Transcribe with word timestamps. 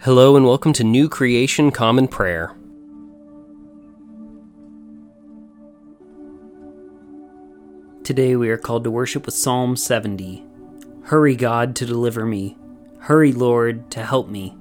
Hello 0.00 0.36
and 0.36 0.44
welcome 0.44 0.74
to 0.74 0.84
New 0.84 1.08
Creation 1.08 1.70
Common 1.70 2.06
Prayer. 2.06 2.54
Today 8.04 8.36
we 8.36 8.50
are 8.50 8.58
called 8.58 8.84
to 8.84 8.90
worship 8.90 9.24
with 9.24 9.34
Psalm 9.34 9.74
70. 9.74 10.44
Hurry, 11.04 11.34
God, 11.34 11.74
to 11.76 11.86
deliver 11.86 12.26
me. 12.26 12.58
Hurry, 13.00 13.32
Lord, 13.32 13.90
to 13.92 14.04
help 14.04 14.28
me. 14.28 14.54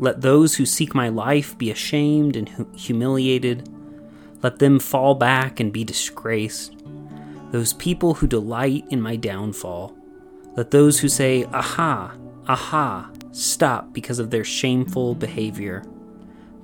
Let 0.00 0.20
those 0.20 0.56
who 0.56 0.66
seek 0.66 0.96
my 0.96 1.08
life 1.08 1.56
be 1.56 1.70
ashamed 1.70 2.36
and 2.36 2.66
humiliated. 2.76 3.68
Let 4.42 4.58
them 4.58 4.80
fall 4.80 5.14
back 5.14 5.60
and 5.60 5.72
be 5.72 5.84
disgraced. 5.84 6.76
Those 7.52 7.72
people 7.72 8.14
who 8.14 8.26
delight 8.26 8.84
in 8.90 9.00
my 9.00 9.14
downfall. 9.14 9.96
Let 10.56 10.72
those 10.72 10.98
who 10.98 11.08
say, 11.08 11.44
Aha, 11.44 12.16
aha, 12.48 13.11
stop 13.32 13.92
because 13.92 14.18
of 14.18 14.30
their 14.30 14.44
shameful 14.44 15.14
behavior. 15.14 15.82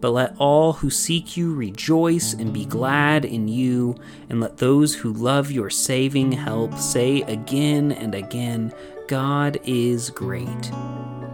But 0.00 0.10
let 0.10 0.36
all 0.38 0.74
who 0.74 0.91
seek 0.91 1.36
you 1.36 1.54
rejoice 1.54 2.32
and 2.32 2.52
be 2.52 2.64
glad 2.64 3.24
in 3.24 3.48
you, 3.48 3.96
and 4.28 4.41
let 4.41 4.58
those 4.58 4.94
who 4.94 5.12
love 5.12 5.50
your 5.50 5.70
saving 5.70 6.32
help 6.32 6.74
say 6.78 7.22
again 7.22 7.91
and 7.91 8.14
again, 8.14 8.72
God 9.08 9.58
is 9.64 10.10
great. 10.10 10.70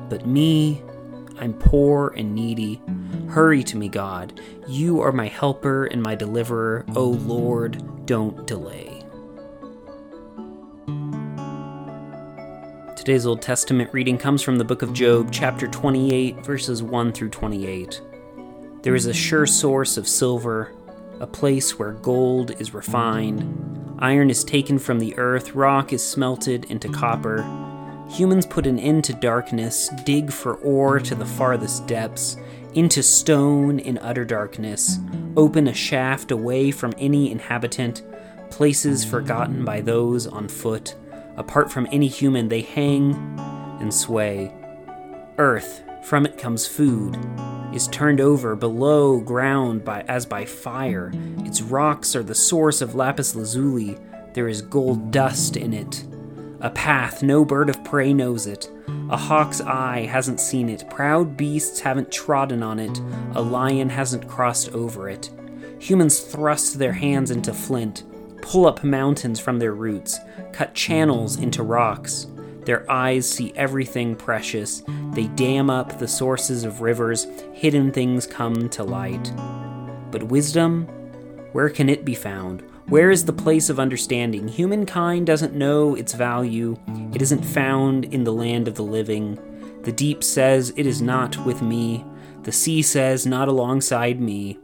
But 0.09 0.27
me, 0.27 0.83
I'm 1.39 1.53
poor 1.53 2.15
and 2.17 2.35
needy. 2.35 2.81
Hurry 3.29 3.63
to 3.65 3.77
me, 3.77 3.89
God. 3.89 4.41
You 4.69 5.01
are 5.01 5.13
my 5.13 5.27
helper 5.27 5.87
and 5.87 6.03
my 6.03 6.15
deliverer. 6.15 6.87
O 6.95 7.09
Lord, 7.09 8.07
don't 8.07 8.47
delay. 8.47 8.94
Today's 13.05 13.27
Old 13.27 13.43
Testament 13.43 13.93
reading 13.93 14.17
comes 14.17 14.41
from 14.41 14.57
the 14.57 14.65
book 14.65 14.81
of 14.81 14.95
Job, 14.95 15.29
chapter 15.31 15.67
28, 15.69 16.43
verses 16.43 16.83
1 16.83 17.13
through 17.13 17.29
28. 17.29 18.01
There 18.81 18.95
is 18.95 19.05
a 19.05 19.13
sure 19.13 19.45
source 19.45 19.99
of 19.99 20.09
silver, 20.09 20.73
a 21.21 21.27
place 21.27 21.79
where 21.79 21.93
gold 21.93 22.59
is 22.59 22.73
refined. 22.73 23.99
Iron 23.99 24.31
is 24.31 24.43
taken 24.43 24.79
from 24.79 25.01
the 25.01 25.15
earth, 25.19 25.55
rock 25.55 25.93
is 25.93 26.03
smelted 26.03 26.65
into 26.71 26.89
copper. 26.89 27.43
Humans 28.09 28.47
put 28.47 28.67
an 28.67 28.79
end 28.79 29.05
to 29.05 29.13
darkness, 29.13 29.91
dig 30.07 30.33
for 30.33 30.55
ore 30.55 30.99
to 31.01 31.15
the 31.15 31.27
farthest 31.27 31.87
depths, 31.87 32.39
into 32.73 33.03
stone 33.03 33.81
in 33.81 33.99
utter 33.99 34.25
darkness, 34.25 34.99
open 35.37 35.69
a 35.69 35.75
shaft 35.75 36.31
away 36.31 36.71
from 36.71 36.95
any 36.97 37.31
inhabitant, 37.31 38.01
places 38.49 39.05
forgotten 39.05 39.63
by 39.63 39.83
those 39.83 40.27
on 40.27 40.49
foot. 40.49 40.95
Apart 41.37 41.73
from 41.73 41.89
any 41.91 42.09
human, 42.09 42.49
they 42.49 42.63
hang 42.63 43.15
and 43.81 43.93
sway. 43.93 44.53
Earth, 45.39 45.83
from 46.03 46.27
it 46.27 46.39
comes 46.39 46.67
food, 46.67 47.19
is 47.73 47.89
turned 47.89 48.21
over 48.21 48.55
below 48.55 49.19
ground 49.19 49.85
by 49.85 50.03
as 50.03 50.27
by 50.27 50.45
fire. 50.45 51.11
Its 51.39 51.61
rocks 51.61 52.15
are 52.15 52.23
the 52.23 52.35
source 52.35 52.81
of 52.81 52.95
lapis 52.95 53.35
lazuli. 53.35 53.99
There 54.33 54.49
is 54.49 54.63
gold 54.63 55.11
dust 55.11 55.57
in 55.57 55.73
it. 55.73 56.05
A 56.61 56.71
path, 56.71 57.23
no 57.23 57.45
bird 57.45 57.69
of 57.69 57.83
prey 57.85 58.13
knows 58.13 58.47
it. 58.47 58.71
A 59.11 59.17
hawk's 59.17 59.61
eye 59.61 60.07
hasn't 60.11 60.41
seen 60.41 60.69
it. 60.69 60.89
Proud 60.89 61.37
beasts 61.37 61.81
haven't 61.81 62.11
trodden 62.13 62.63
on 62.63 62.79
it. 62.79 63.01
A 63.35 63.43
lion 63.43 63.91
hasn't 63.91 64.29
crossed 64.29 64.73
over 64.73 65.09
it. 65.09 65.31
Humans 65.79 66.21
thrust 66.21 66.79
their 66.79 66.93
hands 66.93 67.31
into 67.31 67.53
flint, 67.53 68.05
pull 68.45 68.67
up 68.67 68.85
mountains 68.85 69.41
from 69.41 69.59
their 69.59 69.73
roots, 69.73 70.21
cut 70.53 70.75
channels 70.75 71.39
into 71.39 71.63
rocks. 71.63 72.27
Their 72.67 72.89
eyes 72.91 73.29
see 73.29 73.55
everything 73.57 74.15
precious. 74.15 74.83
They 75.13 75.29
dam 75.29 75.71
up 75.71 75.99
the 75.99 76.07
sources 76.07 76.63
of 76.63 76.83
rivers. 76.83 77.27
Hidden 77.55 77.93
things 77.93 78.27
come 78.27 78.69
to 78.69 78.85
light. 78.85 79.33
But 80.11 80.25
wisdom? 80.25 80.85
Where 81.53 81.71
can 81.71 81.89
it 81.89 82.05
be 82.05 82.15
found? 82.15 82.63
Where 82.87 83.11
is 83.11 83.25
the 83.25 83.33
place 83.33 83.71
of 83.71 83.81
understanding? 83.81 84.47
Humankind 84.47 85.27
doesn't 85.27 85.55
know 85.55 85.95
its 85.95 86.13
value. 86.13 86.79
It 87.15 87.23
isn't 87.23 87.45
found 87.45 88.05
in 88.05 88.25
the 88.25 88.33
land 88.33 88.69
of 88.69 88.75
the 88.75 88.83
living. 88.83 89.39
The 89.85 89.93
deep 89.93 90.23
says, 90.23 90.73
It 90.77 90.85
is 90.87 91.01
not 91.01 91.43
with 91.47 91.63
me. 91.63 92.05
The 92.43 92.53
sea 92.53 92.83
says, 92.83 93.25
Not 93.25 93.49
alongside 93.49 94.21
me. 94.21 94.59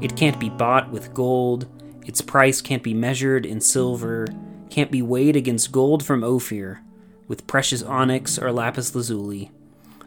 It 0.00 0.16
can't 0.16 0.38
be 0.38 0.50
bought 0.50 0.90
with 0.92 1.12
gold. 1.12 1.66
Its 2.04 2.20
price 2.20 2.60
can't 2.60 2.82
be 2.82 2.94
measured 2.94 3.46
in 3.46 3.60
silver, 3.60 4.26
can't 4.70 4.90
be 4.90 5.02
weighed 5.02 5.36
against 5.36 5.72
gold 5.72 6.04
from 6.04 6.22
Ophir, 6.22 6.82
with 7.28 7.46
precious 7.46 7.82
onyx 7.82 8.38
or 8.38 8.52
lapis 8.52 8.94
lazuli. 8.94 9.50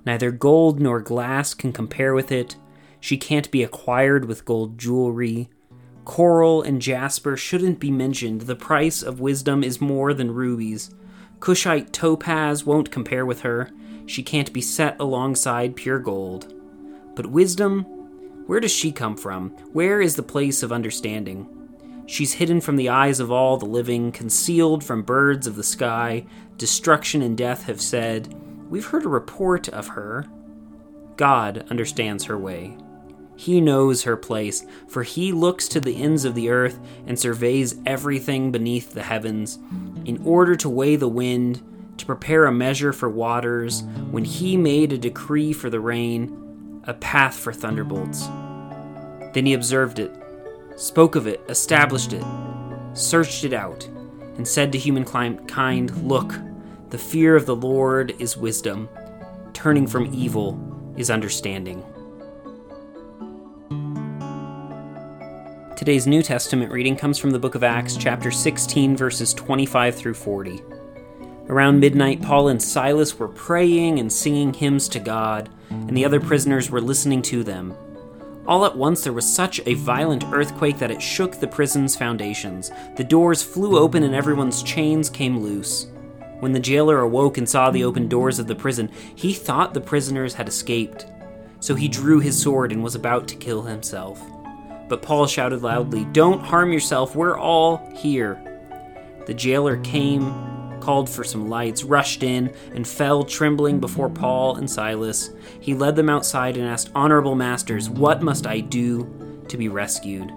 Neither 0.06 0.32
gold 0.32 0.80
nor 0.80 1.02
glass 1.02 1.54
can 1.54 1.74
compare 1.74 2.14
with 2.14 2.32
it. 2.32 2.56
She 3.00 3.18
can't 3.18 3.50
be 3.52 3.64
acquired 3.64 4.26
with 4.26 4.46
gold 4.46 4.78
jewelry. 4.78 5.50
Coral 6.06 6.62
and 6.62 6.82
jasper 6.82 7.36
shouldn't 7.36 7.80
be 7.80 7.92
mentioned. 7.92 8.42
The 8.42 8.56
price 8.56 9.02
of 9.02 9.20
wisdom 9.20 9.64
is 9.64 9.82
more 9.82 10.14
than 10.14 10.34
rubies. 10.34 10.92
Cushite 11.40 11.92
topaz 11.92 12.66
won't 12.66 12.92
compare 12.92 13.26
with 13.26 13.42
her. 13.42 13.70
She 14.06 14.24
can't 14.24 14.54
be 14.54 14.62
set 14.62 14.96
alongside 15.00 15.76
pure 15.76 16.00
gold. 16.00 16.54
But 17.16 17.28
wisdom? 17.28 17.82
Where 18.46 18.62
does 18.62 18.72
she 18.72 18.94
come 18.94 19.18
from? 19.18 19.50
Where 19.74 20.00
is 20.00 20.16
the 20.16 20.24
place 20.24 20.64
of 20.64 20.72
understanding? 20.72 21.57
She's 22.08 22.34
hidden 22.34 22.62
from 22.62 22.78
the 22.78 22.88
eyes 22.88 23.20
of 23.20 23.32
all 23.32 23.58
the 23.58 23.66
living, 23.66 24.14
concealed 24.14 24.82
from 24.82 25.04
birds 25.04 25.46
of 25.46 25.58
the 25.58 25.64
sky. 25.64 26.26
Destruction 26.56 27.22
and 27.22 27.38
death 27.38 27.66
have 27.66 27.82
said, 27.82 28.34
We've 28.70 28.86
heard 28.86 29.04
a 29.06 29.10
report 29.10 29.68
of 29.68 29.90
her. 29.90 30.26
God 31.18 31.68
understands 31.70 32.24
her 32.24 32.38
way. 32.38 32.78
He 33.36 33.60
knows 33.60 34.04
her 34.04 34.16
place, 34.16 34.66
for 34.88 35.04
he 35.04 35.34
looks 35.34 35.68
to 35.68 35.82
the 35.82 36.02
ends 36.02 36.24
of 36.24 36.34
the 36.34 36.50
earth 36.50 36.80
and 37.06 37.20
surveys 37.20 37.76
everything 37.86 38.52
beneath 38.54 38.94
the 38.94 39.04
heavens, 39.04 39.60
in 40.06 40.22
order 40.26 40.56
to 40.56 40.70
weigh 40.70 40.96
the 40.96 41.10
wind, 41.10 41.62
to 41.98 42.06
prepare 42.06 42.46
a 42.46 42.52
measure 42.54 42.94
for 42.94 43.10
waters, 43.10 43.84
when 44.12 44.24
he 44.24 44.56
made 44.56 44.94
a 44.94 44.98
decree 44.98 45.52
for 45.52 45.70
the 45.70 45.80
rain, 45.82 46.82
a 46.86 46.94
path 46.94 47.38
for 47.38 47.52
thunderbolts. 47.52 48.28
Then 49.34 49.46
he 49.46 49.54
observed 49.54 50.00
it, 50.00 50.16
spoke 50.78 51.16
of 51.16 51.28
it, 51.28 51.44
established 51.50 52.14
it, 52.14 52.24
searched 52.94 53.44
it 53.44 53.54
out, 53.54 53.86
and 54.38 54.48
said 54.48 54.72
to 54.72 54.78
humankind, 54.78 56.08
Look, 56.08 56.34
the 56.90 56.98
fear 56.98 57.36
of 57.36 57.46
the 57.46 57.56
Lord 57.56 58.16
is 58.20 58.38
wisdom, 58.38 58.88
turning 59.54 59.88
from 59.88 60.14
evil 60.14 60.94
is 60.96 61.10
understanding. 61.10 61.84
Today's 65.76 66.08
New 66.08 66.22
Testament 66.22 66.72
reading 66.72 66.96
comes 66.96 67.18
from 67.18 67.32
the 67.32 67.40
book 67.40 67.56
of 67.56 67.64
Acts, 67.64 67.98
chapter 67.98 68.32
16, 68.32 68.96
verses 68.96 69.34
25 69.34 69.96
through 69.96 70.14
40. 70.14 70.64
Around 71.50 71.80
midnight, 71.80 72.22
Paul 72.22 72.50
and 72.50 72.62
Silas 72.62 73.18
were 73.18 73.28
praying 73.28 74.00
and 74.00 74.12
singing 74.12 74.54
hymns 74.54 74.90
to 74.90 75.00
God, 75.00 75.50
and 75.70 75.96
the 75.96 76.06
other 76.06 76.20
prisoners 76.20 76.70
were 76.70 76.82
listening 76.82 77.22
to 77.24 77.44
them. 77.44 77.76
All 78.48 78.66
at 78.66 78.78
once, 78.78 79.04
there 79.04 79.12
was 79.14 79.28
such 79.28 79.60
a 79.66 79.74
violent 79.74 80.24
earthquake 80.32 80.78
that 80.78 80.92
it 80.92 81.02
shook 81.02 81.36
the 81.36 81.48
prison's 81.48 81.98
foundations. 81.98 82.72
The 82.96 83.04
doors 83.04 83.44
flew 83.44 83.78
open 83.78 84.04
and 84.04 84.16
everyone's 84.16 84.64
chains 84.64 85.10
came 85.10 85.42
loose. 85.42 85.88
When 86.40 86.54
the 86.54 86.60
jailer 86.60 87.02
awoke 87.02 87.38
and 87.38 87.50
saw 87.50 87.72
the 87.72 87.84
open 87.84 88.08
doors 88.08 88.40
of 88.40 88.48
the 88.48 88.56
prison, 88.56 88.90
he 89.16 89.34
thought 89.34 89.74
the 89.74 89.82
prisoners 89.82 90.34
had 90.34 90.48
escaped. 90.48 91.08
So 91.60 91.76
he 91.76 91.90
drew 91.90 92.20
his 92.20 92.42
sword 92.42 92.72
and 92.72 92.82
was 92.82 92.96
about 92.96 93.28
to 93.30 93.36
kill 93.36 93.64
himself. 93.64 94.22
But 94.88 95.02
Paul 95.02 95.28
shouted 95.28 95.62
loudly, 95.62 96.06
Don't 96.06 96.40
harm 96.40 96.72
yourself, 96.72 97.16
we're 97.16 97.38
all 97.38 97.92
here. 97.96 98.42
The 99.26 99.34
jailer 99.34 99.78
came, 99.78 100.32
called 100.88 101.10
for 101.10 101.26
some 101.26 101.50
lights, 101.50 101.84
rushed 101.84 102.24
in, 102.24 102.50
and 102.74 102.88
fell 102.88 103.26
trembling 103.26 103.78
before 103.78 104.10
Paul 104.10 104.56
and 104.56 104.72
Silas. 104.72 105.32
He 105.60 105.74
led 105.74 105.98
them 105.98 106.08
outside 106.08 106.56
and 106.56 106.66
asked, 106.66 106.92
Honorable 106.96 107.36
masters, 107.36 107.90
what 107.90 108.22
must 108.22 108.48
I 108.48 108.62
do 108.62 109.44
to 109.50 109.58
be 109.58 109.68
rescued? 109.68 110.32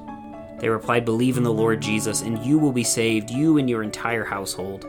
They 0.58 0.68
replied, 0.68 1.04
Believe 1.04 1.36
in 1.36 1.44
the 1.44 1.52
Lord 1.52 1.80
Jesus, 1.80 2.22
and 2.22 2.44
you 2.44 2.58
will 2.58 2.72
be 2.72 2.82
saved, 2.82 3.30
you 3.30 3.58
and 3.58 3.70
your 3.70 3.84
entire 3.84 4.24
household. 4.24 4.88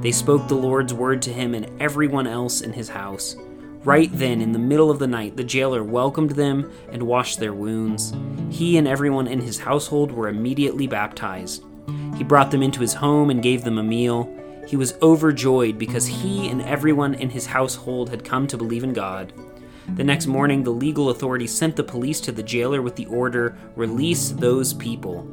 They 0.00 0.10
spoke 0.10 0.48
the 0.48 0.54
Lord's 0.54 0.94
word 0.94 1.20
to 1.20 1.32
him 1.34 1.54
and 1.54 1.70
everyone 1.82 2.26
else 2.26 2.62
in 2.62 2.72
his 2.72 2.88
house. 2.88 3.36
Right 3.84 4.08
then, 4.10 4.40
in 4.40 4.52
the 4.52 4.58
middle 4.58 4.90
of 4.90 5.00
the 5.00 5.06
night, 5.06 5.36
the 5.36 5.44
jailer 5.44 5.84
welcomed 5.84 6.30
them 6.30 6.72
and 6.90 7.02
washed 7.02 7.40
their 7.40 7.52
wounds. 7.52 8.14
He 8.48 8.78
and 8.78 8.88
everyone 8.88 9.26
in 9.26 9.42
his 9.42 9.58
household 9.58 10.12
were 10.12 10.28
immediately 10.28 10.86
baptized. 10.86 11.62
He 12.16 12.24
brought 12.24 12.50
them 12.50 12.62
into 12.62 12.80
his 12.80 12.94
home 12.94 13.28
and 13.28 13.42
gave 13.42 13.64
them 13.64 13.76
a 13.76 13.82
meal. 13.82 14.34
He 14.66 14.76
was 14.76 14.94
overjoyed 15.02 15.78
because 15.78 16.06
he 16.06 16.48
and 16.48 16.62
everyone 16.62 17.14
in 17.14 17.30
his 17.30 17.46
household 17.46 18.10
had 18.10 18.24
come 18.24 18.46
to 18.46 18.56
believe 18.56 18.84
in 18.84 18.92
God. 18.92 19.32
The 19.96 20.04
next 20.04 20.26
morning, 20.26 20.62
the 20.62 20.70
legal 20.70 21.10
authorities 21.10 21.52
sent 21.52 21.76
the 21.76 21.84
police 21.84 22.20
to 22.22 22.32
the 22.32 22.42
jailer 22.42 22.80
with 22.80 22.96
the 22.96 23.06
order 23.06 23.56
release 23.76 24.30
those 24.30 24.72
people. 24.72 25.28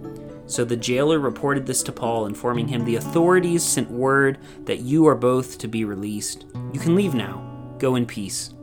So 0.45 0.65
the 0.65 0.75
jailer 0.75 1.19
reported 1.19 1.65
this 1.65 1.81
to 1.83 1.93
Paul, 1.93 2.25
informing 2.25 2.67
him 2.67 2.83
the 2.83 2.97
authorities 2.97 3.63
sent 3.63 3.89
word 3.89 4.37
that 4.65 4.81
you 4.81 5.07
are 5.07 5.15
both 5.15 5.57
to 5.59 5.67
be 5.69 5.85
released. 5.85 6.45
You 6.73 6.79
can 6.79 6.95
leave 6.95 7.13
now. 7.13 7.75
Go 7.79 7.95
in 7.95 8.05
peace. 8.05 8.53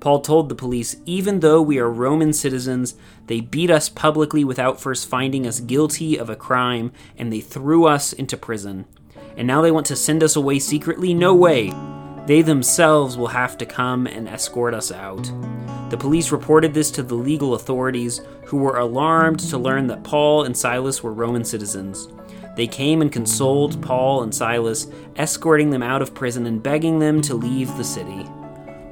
Paul 0.00 0.20
told 0.20 0.48
the 0.48 0.54
police, 0.54 0.96
even 1.06 1.40
though 1.40 1.62
we 1.62 1.78
are 1.78 1.88
Roman 1.88 2.32
citizens, 2.32 2.96
they 3.28 3.40
beat 3.40 3.70
us 3.70 3.88
publicly 3.88 4.44
without 4.44 4.80
first 4.80 5.08
finding 5.08 5.46
us 5.46 5.60
guilty 5.60 6.18
of 6.18 6.28
a 6.28 6.36
crime, 6.36 6.92
and 7.16 7.32
they 7.32 7.40
threw 7.40 7.86
us 7.86 8.12
into 8.12 8.36
prison. 8.36 8.84
And 9.36 9.46
now 9.46 9.60
they 9.62 9.70
want 9.70 9.86
to 9.86 9.96
send 9.96 10.22
us 10.22 10.36
away 10.36 10.58
secretly? 10.58 11.14
No 11.14 11.34
way! 11.34 11.72
They 12.26 12.40
themselves 12.40 13.18
will 13.18 13.28
have 13.28 13.58
to 13.58 13.66
come 13.66 14.06
and 14.06 14.28
escort 14.28 14.72
us 14.72 14.90
out. 14.90 15.30
The 15.90 15.98
police 15.98 16.32
reported 16.32 16.72
this 16.72 16.90
to 16.92 17.02
the 17.02 17.14
legal 17.14 17.54
authorities, 17.54 18.20
who 18.46 18.56
were 18.56 18.78
alarmed 18.78 19.40
to 19.40 19.58
learn 19.58 19.86
that 19.88 20.04
Paul 20.04 20.44
and 20.44 20.56
Silas 20.56 21.02
were 21.02 21.12
Roman 21.12 21.44
citizens. 21.44 22.08
They 22.56 22.66
came 22.66 23.02
and 23.02 23.12
consoled 23.12 23.82
Paul 23.82 24.22
and 24.22 24.34
Silas, 24.34 24.86
escorting 25.16 25.70
them 25.70 25.82
out 25.82 26.02
of 26.02 26.14
prison 26.14 26.46
and 26.46 26.62
begging 26.62 26.98
them 26.98 27.20
to 27.22 27.34
leave 27.34 27.76
the 27.76 27.84
city. 27.84 28.26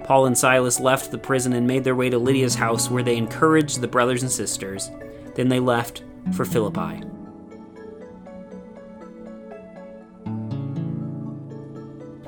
Paul 0.05 0.27
and 0.27 0.37
Silas 0.37 0.81
left 0.81 1.11
the 1.11 1.19
prison 1.19 1.53
and 1.53 1.67
made 1.67 1.85
their 1.85 1.95
way 1.95 2.11
to 2.11 2.19
Lydia's 2.19 2.57
house, 2.57 2.91
where 2.91 3.03
they 3.03 3.17
encouraged 3.17 3.81
the 3.81 3.89
brothers 3.89 4.23
and 4.23 4.31
sisters. 4.31 4.91
Then 5.35 5.49
they 5.49 5.61
left 5.61 6.03
for 6.35 6.45
Philippi. 6.45 7.03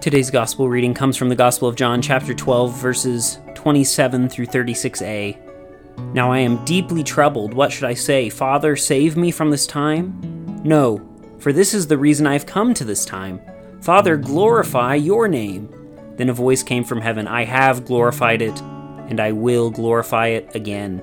Today's 0.05 0.31
gospel 0.31 0.69
reading 0.69 0.93
comes 0.93 1.17
from 1.17 1.31
the 1.31 1.35
Gospel 1.35 1.67
of 1.67 1.77
John, 1.77 2.03
chapter 2.03 2.35
12, 2.35 2.77
verses 2.77 3.39
27 3.55 4.29
through 4.29 4.49
36a. 4.49 6.13
Now 6.13 6.31
I 6.31 6.41
am 6.41 6.63
deeply 6.67 7.03
troubled. 7.03 7.55
What 7.55 7.73
should 7.73 7.85
I 7.85 7.95
say? 7.95 8.29
Father, 8.29 8.77
save 8.77 9.17
me 9.17 9.31
from 9.31 9.49
this 9.49 9.67
time? 9.67 10.61
No, 10.63 11.01
for 11.39 11.55
this 11.55 11.73
is 11.73 11.87
the 11.87 11.97
reason 11.97 12.27
I 12.27 12.35
have 12.35 12.45
come 12.45 12.75
to 12.75 12.85
this 12.85 13.07
time. 13.07 13.41
Father, 13.81 14.19
glorify 14.19 14.97
your 14.97 15.27
name. 15.27 15.75
Then 16.19 16.29
a 16.29 16.35
voice 16.35 16.63
came 16.63 16.85
from 16.85 17.01
heaven 17.01 17.27
I 17.27 17.47
have 17.47 17.87
glorified 17.87 18.43
it, 18.43 18.61
and 18.61 19.19
I 19.19 19.33
will 19.33 19.71
glorify 19.71 20.27
it 20.27 20.55
again. 20.55 21.03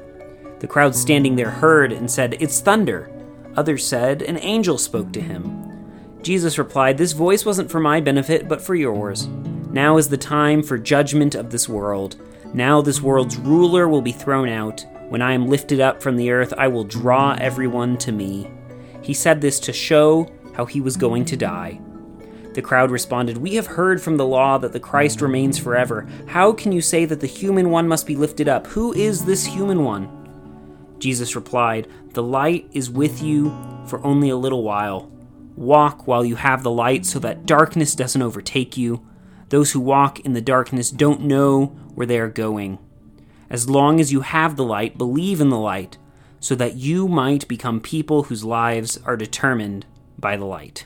The 0.59 0.67
crowd 0.67 0.93
standing 0.93 1.35
there 1.35 1.49
heard 1.49 1.91
and 1.91 2.11
said, 2.11 2.37
It's 2.39 2.59
thunder. 2.59 3.09
Others 3.57 3.83
said, 3.83 4.21
An 4.21 4.37
angel 4.37 4.77
spoke 4.77 5.11
to 5.13 5.21
him. 5.21 5.70
Jesus 6.21 6.57
replied, 6.57 6.97
This 6.97 7.13
voice 7.13 7.45
wasn't 7.45 7.71
for 7.71 7.79
my 7.79 7.99
benefit, 7.99 8.47
but 8.47 8.61
for 8.61 8.75
yours. 8.75 9.27
Now 9.71 9.97
is 9.97 10.09
the 10.09 10.17
time 10.17 10.61
for 10.61 10.77
judgment 10.77 11.33
of 11.33 11.49
this 11.49 11.67
world. 11.67 12.17
Now 12.53 12.81
this 12.81 13.01
world's 13.01 13.37
ruler 13.37 13.87
will 13.87 14.01
be 14.01 14.11
thrown 14.11 14.49
out. 14.49 14.85
When 15.09 15.21
I 15.21 15.33
am 15.33 15.47
lifted 15.47 15.79
up 15.79 16.01
from 16.01 16.17
the 16.17 16.31
earth, 16.31 16.53
I 16.57 16.67
will 16.67 16.83
draw 16.83 17.35
everyone 17.39 17.97
to 17.99 18.11
me. 18.11 18.49
He 19.01 19.13
said 19.13 19.41
this 19.41 19.59
to 19.61 19.73
show 19.73 20.31
how 20.53 20.65
he 20.65 20.81
was 20.81 20.97
going 20.97 21.25
to 21.25 21.37
die. 21.37 21.79
The 22.53 22.61
crowd 22.61 22.91
responded, 22.91 23.37
We 23.37 23.55
have 23.55 23.67
heard 23.67 24.01
from 24.01 24.17
the 24.17 24.25
law 24.25 24.57
that 24.57 24.73
the 24.73 24.79
Christ 24.79 25.21
remains 25.21 25.57
forever. 25.57 26.07
How 26.27 26.51
can 26.51 26.71
you 26.71 26.81
say 26.81 27.05
that 27.05 27.21
the 27.21 27.27
human 27.27 27.69
one 27.69 27.87
must 27.87 28.05
be 28.05 28.15
lifted 28.15 28.49
up? 28.49 28.67
Who 28.67 28.93
is 28.93 29.25
this 29.25 29.45
human 29.45 29.83
one? 29.83 30.97
Jesus 30.99 31.35
replied, 31.35 31.87
The 32.11 32.23
light 32.23 32.69
is 32.73 32.89
with 32.89 33.21
you 33.23 33.49
for 33.87 34.05
only 34.05 34.29
a 34.29 34.35
little 34.35 34.63
while. 34.63 35.09
Walk 35.61 36.07
while 36.07 36.25
you 36.25 36.37
have 36.37 36.63
the 36.63 36.71
light 36.71 37.05
so 37.05 37.19
that 37.19 37.45
darkness 37.45 37.93
doesn't 37.93 38.21
overtake 38.23 38.77
you. 38.77 39.05
Those 39.49 39.73
who 39.73 39.79
walk 39.79 40.19
in 40.21 40.33
the 40.33 40.41
darkness 40.41 40.89
don't 40.89 41.21
know 41.21 41.67
where 41.93 42.07
they 42.07 42.17
are 42.17 42.29
going. 42.29 42.79
As 43.47 43.69
long 43.69 43.99
as 43.99 44.11
you 44.11 44.21
have 44.21 44.55
the 44.55 44.63
light, 44.63 44.97
believe 44.97 45.39
in 45.39 45.49
the 45.49 45.59
light, 45.59 45.99
so 46.39 46.55
that 46.55 46.77
you 46.77 47.07
might 47.07 47.47
become 47.47 47.79
people 47.79 48.23
whose 48.23 48.43
lives 48.43 48.97
are 49.05 49.15
determined 49.15 49.85
by 50.17 50.35
the 50.35 50.45
light. 50.45 50.85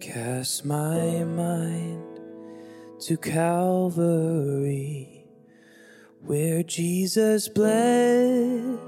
Cast 0.00 0.64
my 0.64 1.22
mind 1.24 2.02
to 3.00 3.18
Calvary, 3.18 5.26
where 6.22 6.62
Jesus 6.62 7.48
bled 7.48 8.78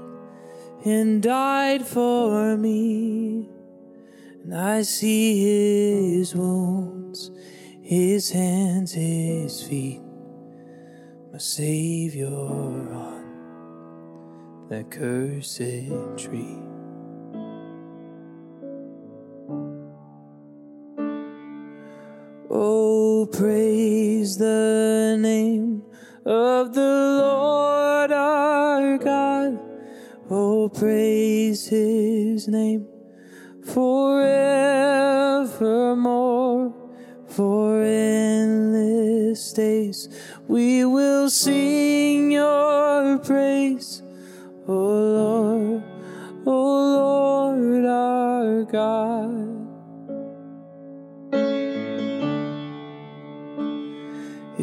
and 0.83 1.21
died 1.21 1.85
for 1.85 2.57
me. 2.57 3.47
And 4.43 4.55
I 4.55 4.81
see 4.81 6.17
his 6.17 6.35
wounds, 6.35 7.29
his 7.81 8.31
hands, 8.31 8.93
his 8.93 9.61
feet, 9.61 10.01
my 11.31 11.37
Savior 11.37 12.27
on 12.27 12.83
that 14.69 14.89
cursed 14.89 15.61
tree. 16.17 16.72
Of 26.25 26.73
the 26.73 27.19
Lord 27.21 28.11
our 28.11 28.97
God. 28.97 29.59
Oh, 30.29 30.69
praise 30.69 31.67
his 31.67 32.47
name 32.47 32.87
forevermore. 33.63 34.43
For 37.27 37.81
endless 37.81 39.53
days 39.53 40.07
we 40.47 40.85
will 40.85 41.31
sing 41.31 42.31
your 42.31 43.17
praise, 43.17 44.02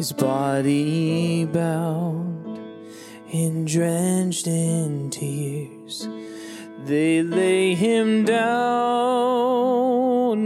his 0.01 0.13
body 0.13 1.45
bound 1.45 2.59
and 3.31 3.67
drenched 3.67 4.47
in 4.47 5.11
tears. 5.11 6.07
They 6.85 7.21
lay 7.21 7.75
him 7.75 8.25
down 8.25 8.41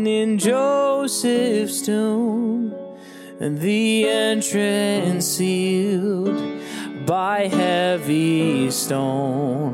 in 0.06 0.38
Joseph's 0.38 1.82
tomb, 1.84 2.76
and 3.40 3.58
the 3.62 4.10
entrance 4.10 5.26
sealed 5.26 6.36
by 7.06 7.48
heavy 7.48 8.70
stone. 8.72 9.72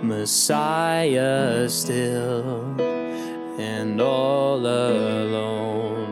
Messiah 0.00 1.68
still 1.68 2.80
and 3.60 4.00
all 4.00 4.60
alone. 4.60 6.03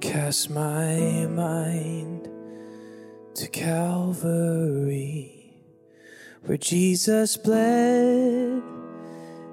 Cast 0.00 0.48
my 0.48 1.26
mind 1.26 2.28
to 3.34 3.46
Calvary, 3.48 5.32
where 6.42 6.56
Jesus 6.56 7.36
bled 7.36 8.62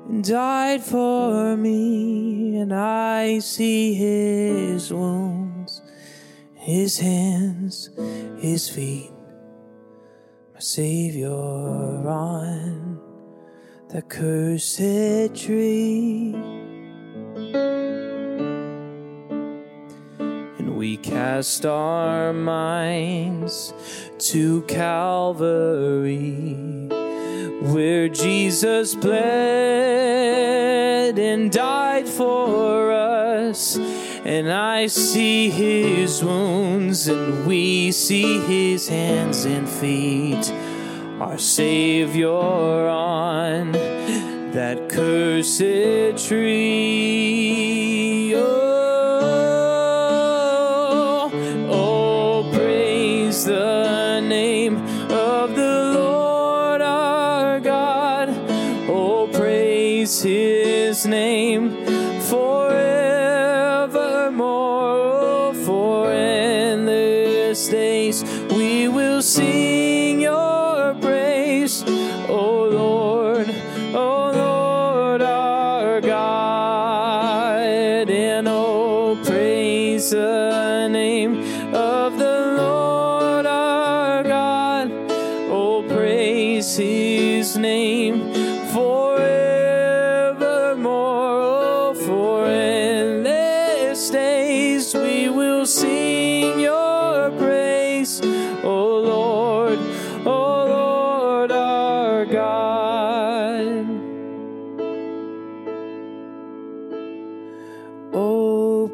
and 0.08 0.24
died 0.24 0.82
for 0.82 1.58
me, 1.58 2.58
and 2.58 2.74
I 2.74 3.39
see 3.39 3.94
his 3.94 4.94
wounds, 4.94 5.82
his 6.56 6.98
hands, 6.98 7.89
his 8.39 8.70
feet, 8.70 9.12
my 10.54 10.60
Savior 10.62 11.30
on 11.30 13.01
the 13.89 14.01
cursed 14.01 15.36
tree. 15.36 16.57
We 20.88 20.96
cast 20.96 21.65
our 21.65 22.32
minds 22.32 23.74
to 24.17 24.62
Calvary, 24.62 26.53
where 27.74 28.08
Jesus 28.08 28.96
bled 28.96 29.20
and 31.20 31.51
died 31.51 32.08
for 32.08 32.94
us. 32.94 33.75
And 34.24 34.50
I 34.50 34.88
see 34.88 35.50
his 35.50 36.24
wounds, 36.24 37.10
and 37.10 37.46
we 37.46 37.91
see 37.91 38.39
his 38.39 38.88
hands 38.88 39.44
and 39.44 39.67
feet 39.67 40.50
our 41.20 41.38
Savior 41.38 42.29
on 42.29 43.74
that 44.53 44.88
cursed 44.88 46.25
tree. 46.29 47.37
Endless 67.48 67.68
days 67.70 68.24
we 68.51 68.89
will 68.89 69.22
sing 69.22 69.97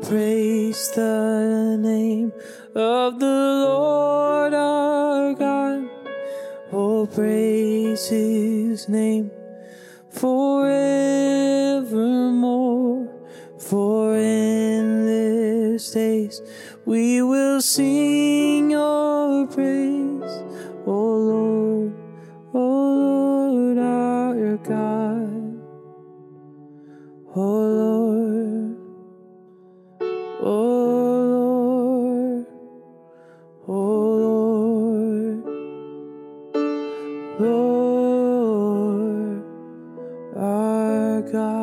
Praise 0.01 0.89
the 0.91 1.77
name 1.79 2.33
of 2.75 3.19
the 3.19 3.25
Lord 3.25 4.53
our 4.53 5.33
God. 5.35 5.87
Oh, 6.71 7.05
praise 7.05 8.07
his 8.07 8.89
name 8.89 9.29
forevermore. 10.09 10.73
For 13.59 14.17
in 14.17 15.07
endless 15.73 15.91
days 15.91 16.41
we 16.85 17.21
will 17.21 17.61
sing 17.61 18.22
God. 41.33 41.62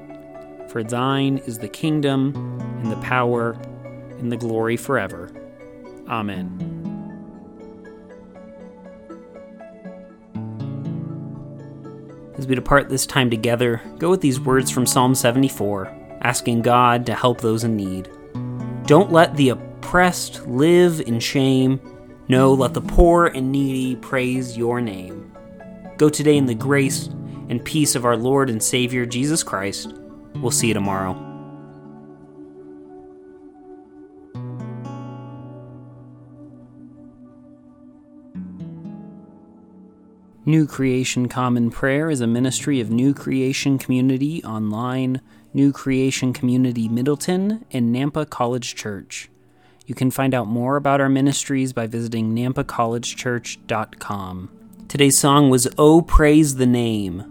For 0.71 0.83
thine 0.83 1.39
is 1.39 1.57
the 1.57 1.67
kingdom, 1.67 2.33
and 2.81 2.89
the 2.89 2.95
power, 3.01 3.57
and 4.19 4.31
the 4.31 4.37
glory 4.37 4.77
forever. 4.77 5.29
Amen. 6.07 6.47
As 12.37 12.47
we 12.47 12.55
depart 12.55 12.87
this 12.87 13.05
time 13.05 13.29
together, 13.29 13.81
go 13.97 14.09
with 14.09 14.21
these 14.21 14.39
words 14.39 14.71
from 14.71 14.85
Psalm 14.85 15.13
74, 15.13 15.93
asking 16.21 16.61
God 16.61 17.05
to 17.05 17.15
help 17.15 17.41
those 17.41 17.65
in 17.65 17.75
need. 17.75 18.09
Don't 18.85 19.11
let 19.11 19.35
the 19.35 19.49
oppressed 19.49 20.47
live 20.47 21.01
in 21.01 21.19
shame. 21.19 21.81
No, 22.29 22.53
let 22.53 22.73
the 22.73 22.79
poor 22.79 23.27
and 23.27 23.51
needy 23.51 23.97
praise 23.97 24.57
your 24.57 24.79
name. 24.79 25.33
Go 25.97 26.07
today 26.07 26.37
in 26.37 26.45
the 26.45 26.55
grace 26.55 27.07
and 27.49 27.63
peace 27.65 27.93
of 27.93 28.05
our 28.05 28.15
Lord 28.15 28.49
and 28.49 28.63
Savior 28.63 29.05
Jesus 29.05 29.43
Christ. 29.43 29.95
We'll 30.35 30.51
see 30.51 30.67
you 30.67 30.73
tomorrow. 30.73 31.31
New 40.43 40.65
Creation 40.65 41.29
Common 41.29 41.69
Prayer 41.69 42.09
is 42.09 42.19
a 42.19 42.27
ministry 42.27 42.81
of 42.81 42.89
New 42.89 43.13
Creation 43.13 43.77
Community 43.77 44.43
Online, 44.43 45.21
New 45.53 45.71
Creation 45.71 46.33
Community 46.33 46.89
Middleton, 46.89 47.63
and 47.71 47.95
Nampa 47.95 48.27
College 48.27 48.73
Church. 48.73 49.29
You 49.85 49.93
can 49.93 50.09
find 50.09 50.33
out 50.33 50.47
more 50.47 50.77
about 50.77 50.99
our 50.99 51.09
ministries 51.09 51.73
by 51.73 51.85
visiting 51.85 52.35
nampacollegechurch.com. 52.35 54.49
Today's 54.87 55.17
song 55.17 55.51
was 55.51 55.67
Oh 55.77 56.01
Praise 56.01 56.55
the 56.55 56.65
Name, 56.65 57.30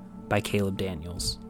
by 0.31 0.39
Caleb 0.39 0.77
Daniels. 0.77 1.40